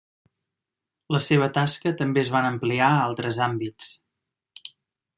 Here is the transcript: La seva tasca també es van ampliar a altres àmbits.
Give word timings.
La 1.15 1.21
seva 1.25 1.51
tasca 1.59 1.95
també 2.01 2.23
es 2.23 2.33
van 2.39 2.49
ampliar 2.51 2.91
a 2.97 3.07
altres 3.07 3.45
àmbits. 3.53 3.95